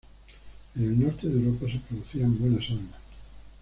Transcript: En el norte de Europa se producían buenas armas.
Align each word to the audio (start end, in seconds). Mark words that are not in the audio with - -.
En 0.75 0.81
el 0.83 0.99
norte 0.99 1.27
de 1.29 1.35
Europa 1.35 1.67
se 1.71 1.77
producían 1.87 2.35
buenas 2.39 2.67
armas. 2.71 2.99